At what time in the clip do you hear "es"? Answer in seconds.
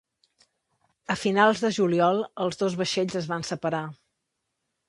3.23-3.31